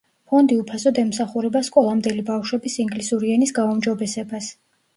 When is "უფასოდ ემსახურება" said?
0.61-1.61